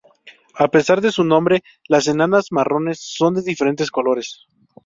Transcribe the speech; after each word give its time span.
A 0.55 0.67
pesar 0.69 0.99
de 0.99 1.11
su 1.11 1.23
nombre, 1.23 1.61
las 1.87 2.07
enanas 2.07 2.47
marrones 2.51 2.97
son 2.99 3.35
de 3.35 3.43
diferentes 3.43 3.91
colores. 3.91 4.47